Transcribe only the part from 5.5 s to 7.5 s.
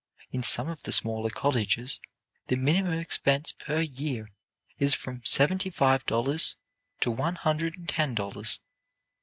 five dollars to one